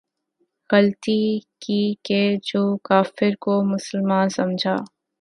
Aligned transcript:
غلطی 0.69 1.21
کی 1.61 1.81
کہ 2.03 2.21
جو 2.43 2.63
کافر 2.83 3.31
کو 3.39 3.61
مسلماں 3.63 4.27
سمجھا 4.29 4.75